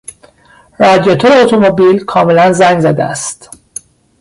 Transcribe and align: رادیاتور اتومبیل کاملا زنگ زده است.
رادیاتور 0.79 1.31
اتومبیل 1.31 1.99
کاملا 2.05 2.53
زنگ 2.53 2.79
زده 2.79 3.03
است. 3.03 3.49